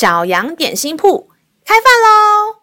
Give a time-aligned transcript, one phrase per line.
[0.00, 1.28] 小羊点心铺
[1.62, 2.56] 开饭喽！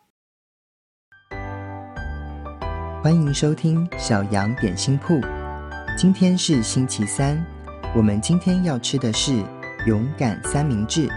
[3.04, 5.22] 欢迎收听小羊点心铺。
[5.96, 7.46] 今天是星期三，
[7.96, 9.44] 我们今天要吃的是
[9.86, 11.08] 勇敢三明治。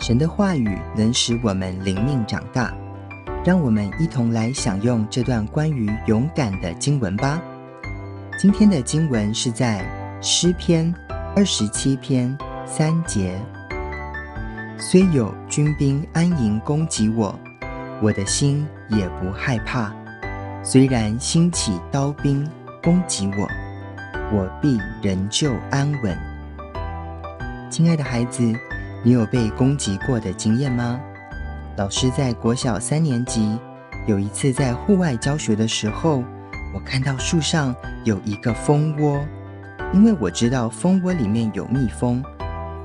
[0.00, 2.76] 神的话语能使我们灵命长大，
[3.44, 7.40] 让我们一同来享用这段关于勇敢的经文吧。
[8.36, 9.86] 今天的经文是在
[10.20, 10.92] 诗篇
[11.36, 12.36] 二十七篇
[12.66, 13.40] 三节。
[14.80, 17.36] 虽有军兵安营攻击我，
[18.00, 19.90] 我的心也不害怕；
[20.62, 22.48] 虽然兴起刀兵
[22.80, 23.48] 攻击我，
[24.32, 26.16] 我必仍旧安稳。
[27.68, 28.54] 亲爱的孩子，
[29.02, 31.00] 你有被攻击过的经验吗？
[31.76, 33.58] 老师在国小三年级
[34.06, 36.22] 有一次在户外教学的时候，
[36.72, 37.74] 我看到树上
[38.04, 39.26] 有一个蜂窝，
[39.92, 42.22] 因为我知道蜂窝里面有蜜蜂，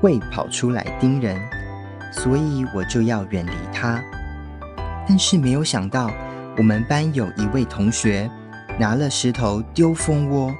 [0.00, 1.40] 会跑出来叮人。
[2.16, 4.02] 所以我就要远离它，
[5.06, 6.10] 但是没有想到，
[6.56, 8.30] 我们班有一位同学
[8.78, 10.54] 拿了石头丢蜂窝，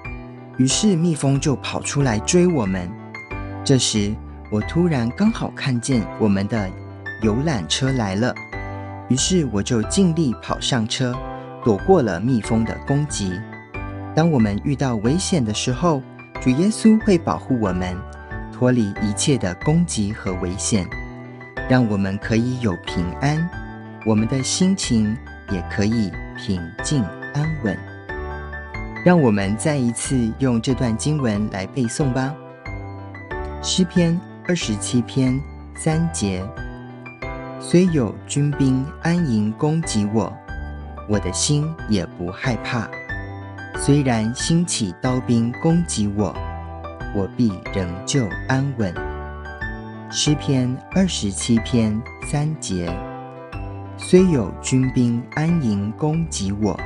[0.58, 2.90] 于是蜜蜂就跑出来追我们。
[3.64, 4.14] 这时
[4.50, 6.68] 我突然刚好看见我们的
[7.22, 8.34] 游览车来了，
[9.08, 11.14] 于是我就尽力跑上车，
[11.64, 13.32] 躲过了蜜蜂的攻击。
[14.14, 16.02] 当我们遇到危险的时候，
[16.40, 17.96] 主耶稣会保护我们，
[18.52, 20.86] 脱离一切的攻击和危险。
[21.68, 23.48] 让我们可以有平安，
[24.04, 25.16] 我们的心情
[25.50, 27.76] 也可以平静安稳。
[29.04, 32.34] 让我们再一次用这段经文来背诵吧。
[33.62, 35.40] 诗篇二十七篇
[35.74, 36.42] 三节：
[37.60, 40.32] 虽有军兵安营攻击我，
[41.08, 42.88] 我的心也不害怕；
[43.78, 46.34] 虽然兴起刀兵攻击我，
[47.14, 49.03] 我必仍旧安稳。
[50.16, 52.88] 诗篇二十七篇三节：
[53.96, 56.78] 虽有军兵安营攻击我，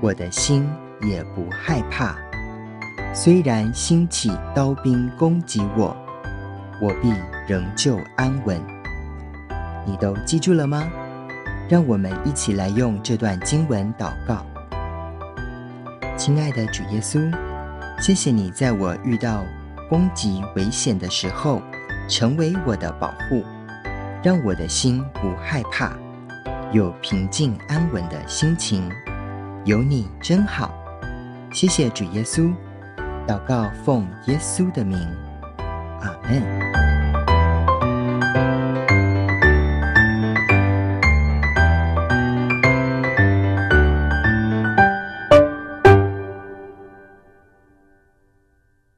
[0.00, 0.68] 我的心
[1.02, 2.16] 也不害怕；
[3.14, 5.96] 虽然兴起刀兵攻击我，
[6.80, 7.14] 我必
[7.46, 8.60] 仍旧安稳。
[9.86, 10.90] 你都记住了吗？
[11.70, 14.44] 让我们一起来用这段经文祷告。
[16.16, 17.32] 亲爱的主耶稣，
[18.00, 19.44] 谢谢你在我遇到
[19.88, 21.62] 攻击危险的时候，
[22.12, 23.42] 成为我的保护，
[24.22, 25.92] 让我的心不害怕，
[26.70, 28.86] 有平静安稳的心情。
[29.64, 30.74] 有你真好，
[31.54, 32.52] 谢谢主耶稣。
[33.26, 34.98] 祷告奉耶稣的名，
[36.02, 36.61] 阿门。